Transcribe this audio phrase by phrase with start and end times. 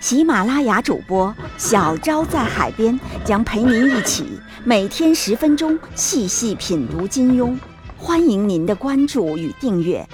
[0.00, 7.56] 喜马拉雅主播小昭在海边将陪您一起每天十分钟细细品读金庸，
[7.96, 10.06] 欢迎您的关注与订阅。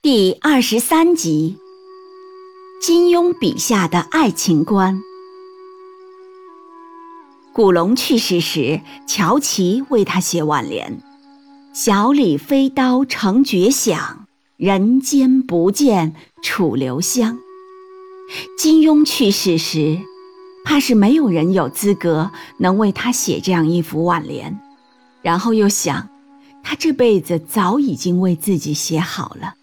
[0.00, 1.58] 第二十三集：
[2.80, 5.00] 金庸笔下的爱情观。
[7.52, 11.02] 古龙去世时，乔琪为他写挽联
[11.72, 14.26] ：“小李飞刀成绝响，
[14.56, 17.38] 人间不见楚留香。”
[18.58, 20.00] 金庸去世时，
[20.64, 24.58] 怕是没有人有资格能为他写这样一幅挽联。
[25.22, 26.08] 然后又想，
[26.62, 29.54] 他这辈子早已经为自己写好了。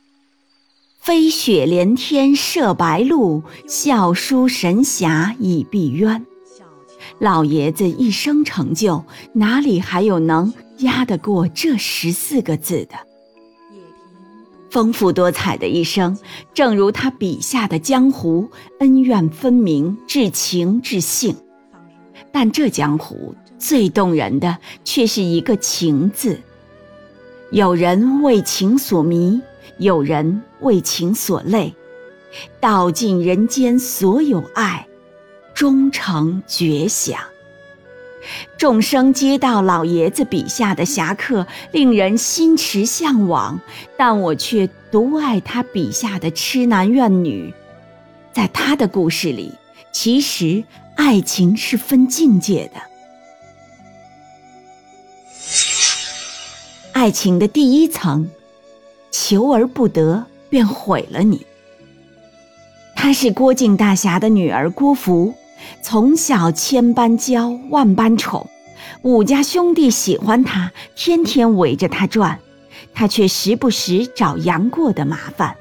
[1.02, 6.24] 飞雪连天射白鹿，笑书神侠倚碧鸳。
[7.20, 12.96] 老爷子一生成就，哪里还有能压得过这十四个字的？
[14.70, 16.18] 丰富多彩的一生，
[16.54, 21.36] 正如他笔下的江湖，恩怨分明，至情至性。
[22.32, 26.40] 但这江湖最动人的，却是一个情字。
[27.52, 29.42] 有人为情所迷。
[29.80, 31.72] 有人为情所累，
[32.60, 34.88] 道尽人间所有爱，
[35.54, 37.20] 终成绝响。
[38.58, 43.60] 众生皆道老爷子笔下的侠客令人心驰向往，
[43.98, 47.54] 但我却独爱他笔下的痴男怨女。
[48.34, 49.54] 在他的故事里，
[49.92, 50.64] 其实
[50.96, 52.82] 爱情是分境界的。
[56.94, 58.30] 爱情的第一层。
[59.10, 61.44] 求而不得，便毁了你。
[62.96, 65.34] 她是郭靖大侠的女儿郭芙，
[65.82, 68.48] 从小千般娇，万般宠，
[69.02, 72.40] 武家兄弟喜欢她，天天围着她转，
[72.94, 75.56] 她却时不时找杨过的麻烦。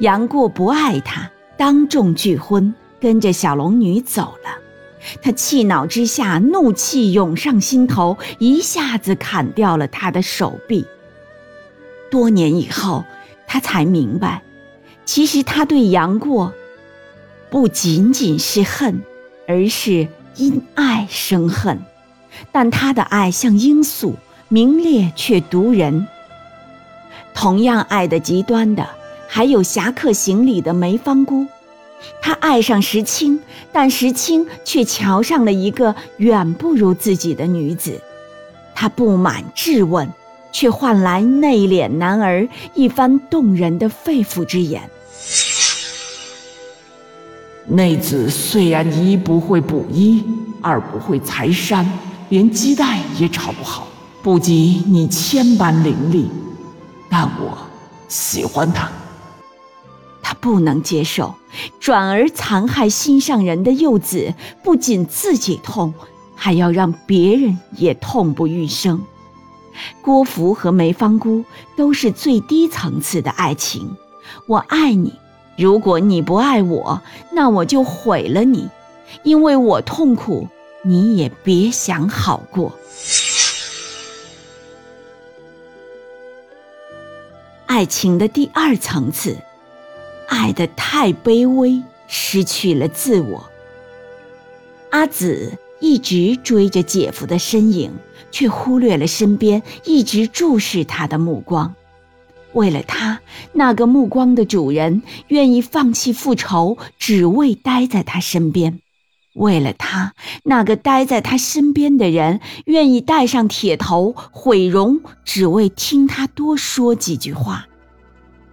[0.00, 4.58] 杨过不爱她，当众拒婚，跟着小龙女走了。
[5.22, 10.84] 他气恼之下，怒气涌上心头，一下子砍掉了他的手臂。
[12.10, 13.04] 多年以后，
[13.46, 14.42] 他才明白，
[15.04, 16.52] 其实他对杨过
[17.50, 19.00] 不仅仅是恨，
[19.46, 21.78] 而是因爱生恨。
[22.52, 24.14] 但他的爱像罂粟，
[24.48, 26.06] 明烈却毒人。
[27.34, 28.88] 同样爱的极端的，
[29.28, 31.46] 还有《侠客行》里的梅芳姑。
[32.20, 33.40] 她爱上石青，
[33.72, 38.00] 但石青却瞧上了一个远不如自己的女子。
[38.74, 40.08] 她不满质问。
[40.52, 44.80] 却换来内敛男儿一番动人的肺腑之言。
[47.68, 50.22] 内子虽然一不会补衣，
[50.62, 51.84] 二不会裁衫，
[52.28, 53.88] 连鸡蛋也炒不好，
[54.22, 56.26] 不及你千般伶俐，
[57.10, 57.58] 但我
[58.06, 58.88] 喜欢他。
[60.22, 61.34] 他不能接受，
[61.80, 65.92] 转而残害心上人的幼子，不仅自己痛，
[66.36, 69.02] 还要让别人也痛不欲生。
[70.00, 71.44] 郭芙和梅芳姑
[71.76, 73.96] 都是最低层次的爱情。
[74.46, 75.12] 我爱你，
[75.56, 77.02] 如果你不爱我，
[77.32, 78.68] 那我就毁了你，
[79.22, 80.48] 因为我痛苦，
[80.82, 82.72] 你也别想好过。
[87.66, 89.36] 爱情的第二层次，
[90.28, 93.44] 爱的太卑微，失去了自我。
[94.90, 95.58] 阿紫。
[95.78, 97.92] 一直追着姐夫的身影，
[98.30, 101.74] 却忽略了身边一直注视他的目光。
[102.56, 103.20] 为了他，
[103.52, 108.78] 那个目光的主人愿意放弃复仇，只为待在他身边；
[109.34, 117.66] 为了他，那个待在他身边的人愿意戴上铁头毁容，只为听他多说几句话。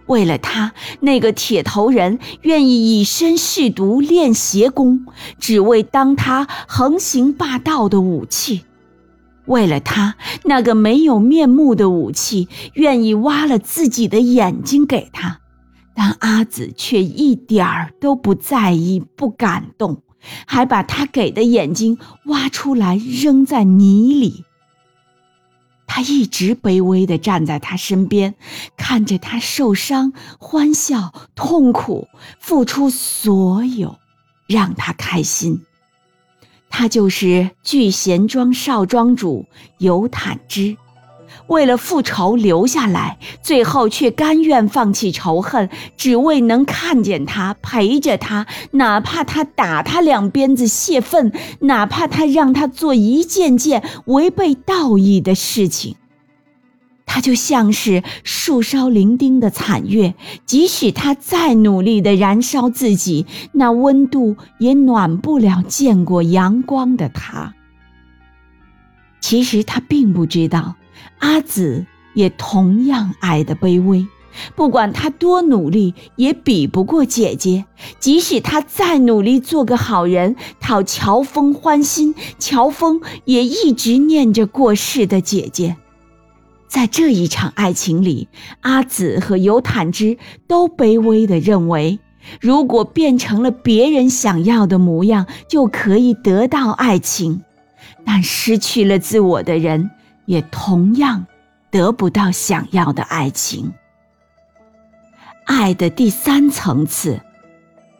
[0.04, 5.06] 为了他，那个铁头人愿意以身试毒练邪功，
[5.38, 8.66] 只为当他横行霸道的武器；
[9.46, 15.40] 为了他，那个没有面目的武器愿意挖了自己的眼睛给他，
[15.94, 20.02] 但阿紫却一点儿都不在意、不感动，
[20.46, 24.44] 还把他给的眼睛挖出来扔在泥里。
[25.86, 28.34] 他一直卑微地站在他身边，
[28.76, 32.08] 看着他受伤、欢笑、痛苦，
[32.40, 33.98] 付出所有，
[34.48, 35.60] 让他开心。
[36.68, 39.44] 他就是聚贤庄少庄主
[39.78, 40.76] 尤坦之。
[41.48, 55.96] 为了复仇留下来，最后却甘愿放弃仇恨，只为能看见他，陪着他，哪怕他打他两鞭子泄愤，哪怕他让他做一件件违背道义的事情。
[57.14, 60.14] 他就像是树梢伶仃的残月，
[60.46, 67.54] 即使他再努力地燃烧自己，那温度也暖不了见过阳光的他。
[69.20, 70.74] 其实他并不知道。
[71.20, 74.08] 阿紫也同样爱的卑微，
[74.56, 77.64] 不管她多努力，也比不过姐姐。
[78.00, 85.76] 即使她再努力做个好人，讨乔峰欢心，乔峰也一直念着过世的姐姐。
[86.74, 88.26] 在这一场爱情里，
[88.62, 90.18] 阿紫和尤坦之
[90.48, 92.00] 都卑微地认为，
[92.40, 97.44] 如果变成了别人想要的模样，就可以得到爱情。
[98.04, 99.88] 但失去了自我的人。
[100.26, 101.26] 也同样
[101.70, 103.74] 得不到想要的爱情。
[105.44, 107.20] 爱的第三层次，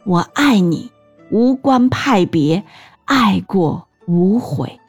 [0.04, 0.90] 我爱你，
[1.30, 2.64] 无关派别，
[3.04, 4.80] 爱过无悔。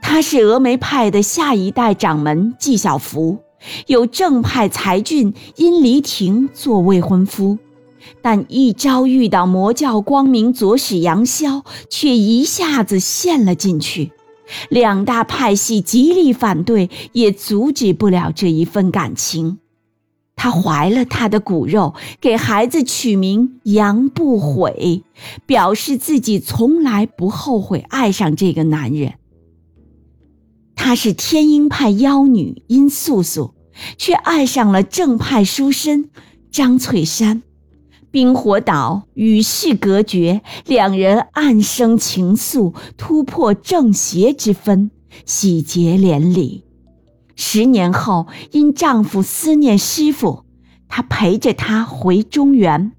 [0.00, 3.38] 他是峨眉派的下一代掌门纪晓芙，
[3.86, 7.58] 有正派才俊殷离亭做未婚夫，
[8.22, 14.12] 但一朝遇到魔教光明左使杨逍，却一下子陷了进去。
[14.68, 19.58] 两大派系极力反对，也阻止不了这一份感情。
[20.34, 25.04] 她怀了他的骨肉，给孩子取名杨不悔，
[25.46, 29.14] 表示自己从来不后悔爱上这个男人。
[30.82, 33.54] 她是天鹰派妖女殷素素，
[33.98, 36.08] 却爱上了正派书生
[36.50, 37.42] 张翠山。
[38.10, 44.90] 冰火岛与世隔绝，两人暗生情愫，突破正邪之分，
[45.26, 46.64] 喜结连理。
[47.36, 50.46] 十年后，因丈夫思念师傅，
[50.88, 52.92] 她陪着他回中原，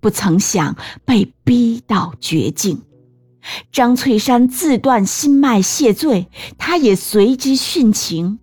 [0.00, 0.76] 不曾想
[1.06, 2.82] 被逼到绝境。
[3.70, 6.28] 张翠山自断心脉谢罪，
[6.58, 8.38] 他也随之殉情。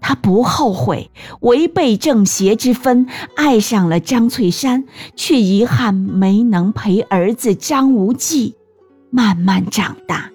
[0.00, 1.10] 他不后悔
[1.40, 3.06] 违背正邪之分，
[3.36, 4.84] 爱上了张翠山，
[5.16, 8.54] 却遗憾没能陪儿子张无忌
[9.10, 10.30] 慢慢长大。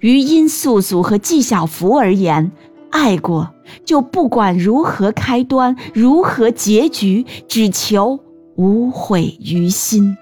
[0.00, 2.50] 于殷素素和纪晓芙而言，
[2.90, 3.50] 爱过
[3.84, 8.18] 就不管如何开端，如何结局，只求
[8.56, 10.16] 无悔于心。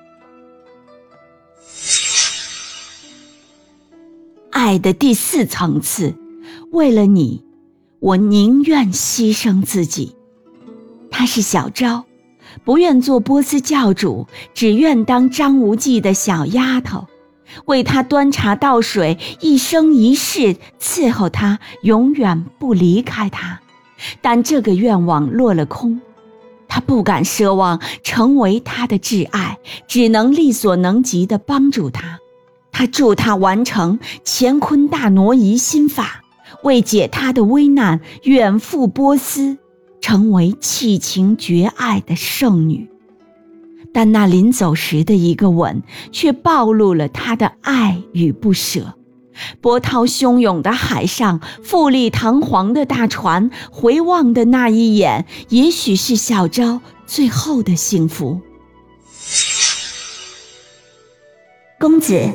[4.65, 6.15] 爱的第四层次，
[6.73, 7.45] 为了你。
[8.01, 10.17] 我宁愿牺牲自己。
[11.11, 12.07] 她是小昭，
[12.65, 17.07] 不愿做波斯教主，只愿当张无忌的小丫头，
[17.67, 23.61] 为他端茶倒水，一生一世伺候他，永远不离开他。
[24.23, 26.01] 但这个愿望落了空，
[26.69, 32.19] 他不敢奢望成为他的挚爱，只能力所能及的帮助他。
[32.75, 36.21] 他助他完成乾坤大挪移心法。
[36.63, 39.59] 为解他的危难，远赴波斯，
[40.01, 42.89] 成为弃情绝爱的圣女。
[43.93, 48.95] 但那临走时的一个吻，却暴露了他的爱与不舍。
[49.61, 58.41] 波涛汹涌的海上，富丽堂皇的大船，回望的那一眼，也许是小昭最后的幸福。
[61.79, 62.31] 公子，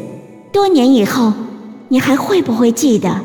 [0.51, 1.31] 多年以后，
[1.89, 3.21] 你还会不会记得？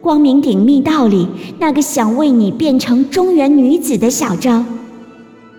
[0.00, 4.64] 光明顶密道里，那个想为你变成中原女子的小昭，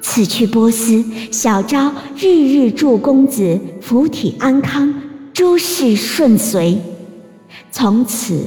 [0.01, 4.93] 此去波斯，小昭日日祝公子福体安康，
[5.33, 6.77] 诸事顺遂，
[7.71, 8.39] 从此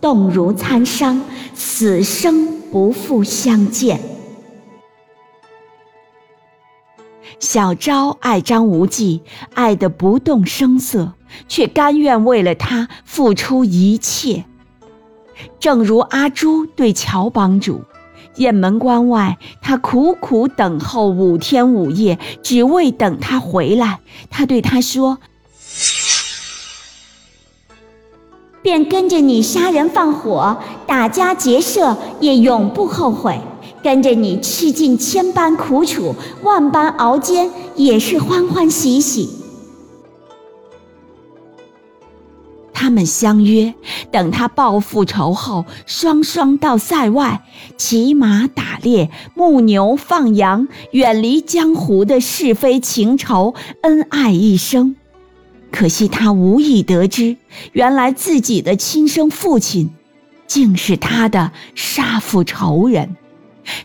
[0.00, 1.20] 动如参商，
[1.54, 4.00] 死生不复相见。
[7.38, 9.22] 小昭爱张无忌，
[9.54, 11.12] 爱得不动声色，
[11.48, 14.44] 却甘愿为了他付出一切。
[15.58, 17.82] 正如阿朱对乔帮主，
[18.36, 24.00] 雁门关外，他苦苦等候五天五夜，只为等他回来。
[24.28, 25.18] 他对他说
[28.62, 33.40] ：“便跟着你杀人放火，打家劫舍，也永不后悔；
[33.82, 39.30] 跟着你吃尽千般苦楚，万般熬煎，也是欢欢喜喜。”
[42.72, 43.74] 他们相约，
[44.10, 47.42] 等他报复仇后，双双到塞外
[47.76, 54.96] 骑马打猎、牧牛放羊，远离江湖的是非情仇，恩爱一生。
[55.70, 57.36] 可惜他无意得知，
[57.72, 59.90] 原来自己的亲生父亲，
[60.46, 63.14] 竟是他的杀父仇人。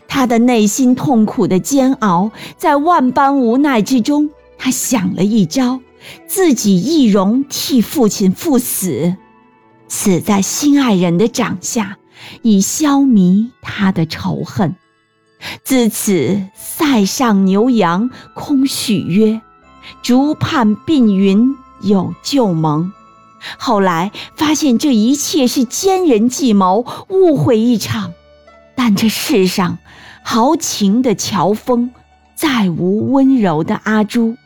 [0.08, 5.80] 他的内心痛苦的煎熬，在万般无奈之中，他想了一招。
[6.28, 9.16] 自己易容替父亲赴死，
[9.88, 11.98] 死在心爱人的掌下，
[12.42, 14.76] 以消弭他的仇恨。
[15.64, 19.40] 自此，塞上牛羊空许约，
[20.00, 22.92] 竹畔鬓云有旧盟。
[23.58, 28.12] 后来发现这一切是奸人计谋，误会一场。
[28.76, 29.78] 但这世上，
[30.22, 31.90] 豪情的乔峰，
[32.36, 34.36] 再无温柔的阿朱。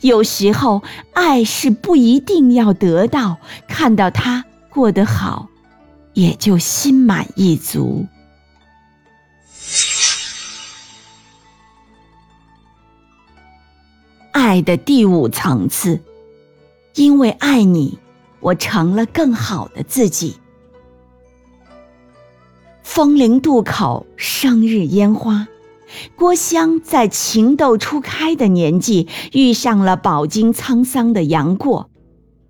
[0.00, 0.82] 有时候，
[1.12, 5.48] 爱是不一定要得到，看到他过得好，
[6.14, 8.06] 也就心满意足。
[14.32, 16.00] 爱的第五层次，
[16.94, 17.98] 因为爱你，
[18.40, 20.38] 我成了更好的自己。
[22.92, 25.46] 风铃渡口，生日烟花。
[26.16, 31.88] 郭襄在情窦初开的年纪遇上了饱经沧桑的杨过，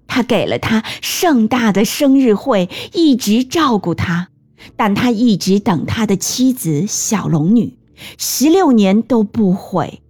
[0.06, 4.28] 他给了他盛大的生日会，一直照顾他，
[4.76, 7.76] 但他一直等他的妻子小龙女，
[8.16, 10.00] 十六年都不悔。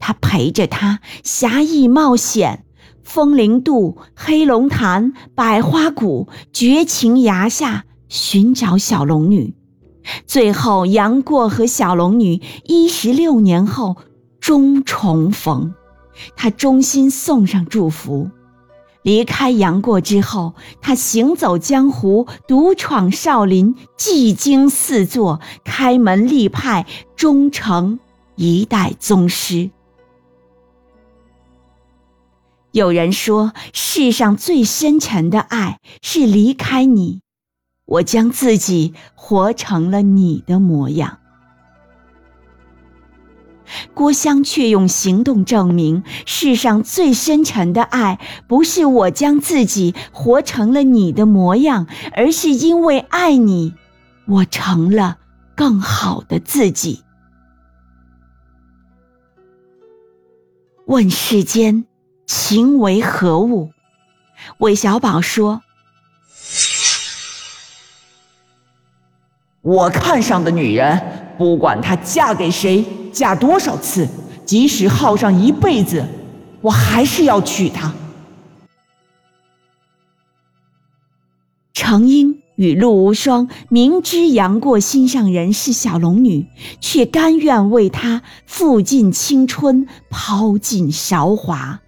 [0.00, 2.64] 他陪着他侠义冒险，
[3.04, 9.54] 风铃渡、黑龙潭、百花谷、绝情崖下寻找小龙女。
[10.26, 13.96] 最后，杨过和小龙女一十六年后
[14.40, 15.74] 终重逢，
[16.36, 18.30] 他衷心送上祝福。
[19.02, 26.84] 离开杨过之后，他行走江湖，独闯少林，技惊四座，开门立派，
[27.16, 28.00] 终成
[28.34, 29.70] 一代宗师。
[32.72, 37.20] 有人说，世上最深沉的爱是离开你。
[37.88, 41.18] 我将自己活成了你的模样。
[43.94, 53.74] 郭襄却用行动证明，世上最深沉的爱，不是我将自己活成了你的模样，而是因为爱你，
[54.26, 55.18] 我成了
[55.54, 57.02] 更好的自己。
[60.86, 61.86] 问世间
[62.26, 63.70] 情为何物？
[64.58, 65.62] 韦小宝说。
[69.68, 70.98] 我看上的女人，
[71.36, 72.82] 不管她嫁给谁，
[73.12, 74.08] 嫁多少次，
[74.46, 76.02] 即使耗上一辈子，
[76.62, 77.92] 我还是要娶她。
[81.74, 86.46] 程婴与陆无双明知杨过心上人是小龙女，
[86.80, 91.80] 却甘愿为他付尽青春，抛尽韶华。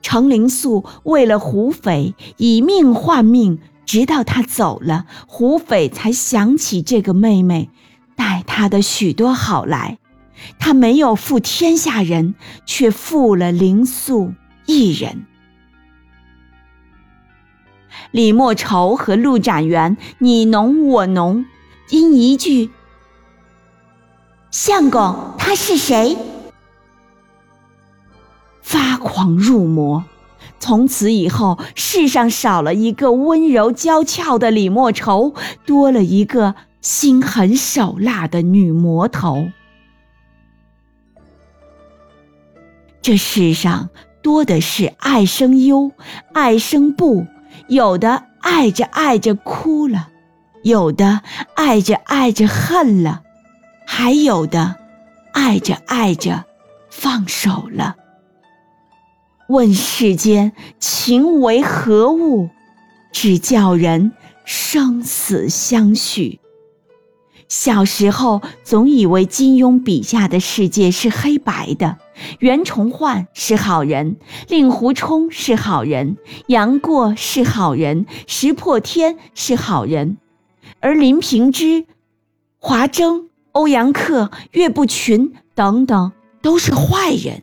[0.00, 3.58] 程灵素为了胡斐，以命换命。
[3.86, 7.70] 直到他走了，胡斐才想起这个妹妹
[8.16, 9.98] 待他的许多好来。
[10.58, 12.34] 他没有负天下人，
[12.66, 14.32] 却负了林素
[14.66, 15.26] 一人。
[18.10, 21.46] 李莫愁和陆展元你侬我侬，
[21.90, 22.70] 因一句
[24.50, 26.16] “相公他是谁”，
[28.62, 30.04] 发狂入魔。
[30.64, 35.34] 从此以后，世上少了一个温柔娇俏的李莫愁，
[35.66, 39.48] 多了一个心狠手辣的女魔头。
[43.02, 43.90] 这世上
[44.22, 45.92] 多的是爱生忧，
[46.32, 47.26] 爱生怖，
[47.68, 50.08] 有的爱着爱着哭了，
[50.62, 51.20] 有的
[51.54, 53.20] 爱着爱着恨了，
[53.86, 54.76] 还有的
[55.34, 56.46] 爱着爱着
[56.88, 57.96] 放手了。
[59.48, 62.48] 问世间情为何物，
[63.12, 64.12] 只叫人
[64.44, 66.40] 生死相许。
[67.46, 71.98] 小时候总以为金庸笔下的世界是黑白的，
[72.38, 74.16] 袁崇焕是好人，
[74.48, 80.16] 令狐冲是好人，杨过是好人，石破天是好人，
[80.80, 81.84] 而林平之、
[82.58, 87.42] 华筝、欧阳克、岳不群等等都是坏人。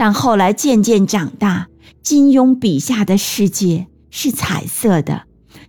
[0.00, 1.68] 但后来渐渐长大，
[2.00, 5.24] 金庸笔下的世界是彩色的，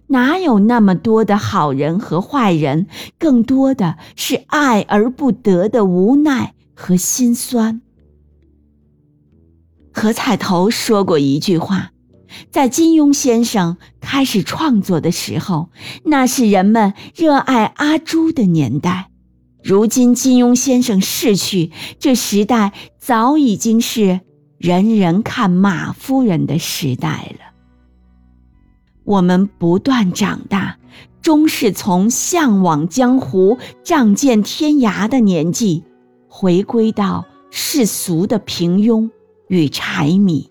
[0.07, 2.87] 哪有那么多的好人和坏人？
[3.19, 7.81] 更多的是爱而不得的无奈和心酸。
[9.91, 11.91] 何彩头说过一句话
[12.49, 15.71] ：“在金庸先生开始创作的时候，
[16.05, 19.10] 那是人们热爱阿朱的年代。
[19.63, 24.21] 如今金庸先生逝去，这时代早已经是
[24.57, 27.51] 人人看马夫人的时代了。
[29.03, 30.77] 我们不断长大，
[31.21, 35.83] 终是从向往江湖、仗剑天涯的年纪，
[36.27, 39.09] 回归到世俗的平庸
[39.47, 40.49] 与柴米。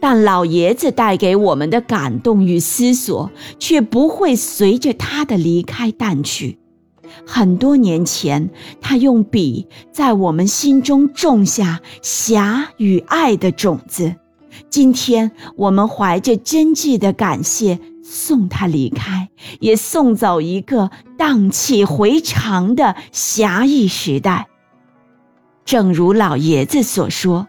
[0.00, 6.58] 但老爷子带给我们的感动与思索，却不会随着他的离开淡去。
[7.26, 8.50] 很多年前，
[8.80, 14.14] 他用笔在我们心中种下侠与爱的种子。
[14.68, 19.28] 今天，我们怀着真挚的感谢，送他离开，
[19.60, 24.48] 也送走一个荡气回肠的侠义时代。
[25.64, 27.46] 正如老爷子所说。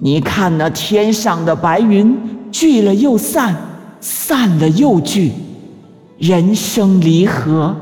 [0.00, 2.16] 你看那天上的白云，
[2.52, 3.67] 聚了又散，
[4.00, 5.32] 散了又聚，
[6.18, 7.76] 人生离合，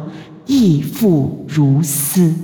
[0.46, 2.35] 亦复如斯。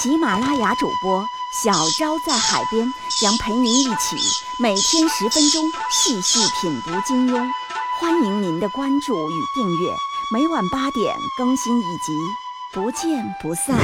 [0.00, 1.24] 喜马拉雅主播
[1.64, 2.88] 小昭在海边
[3.20, 4.16] 将陪您一起
[4.62, 7.44] 每天十分钟细细品读金庸。
[7.98, 9.90] 欢迎您的关注与订阅，
[10.30, 12.12] 每晚八点更新一集，
[12.74, 13.78] 不见不散。